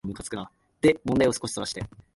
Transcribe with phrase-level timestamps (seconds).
[0.81, 1.83] で問題を少しそらして、